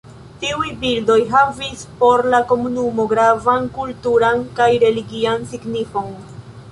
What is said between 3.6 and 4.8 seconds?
kulturan kaj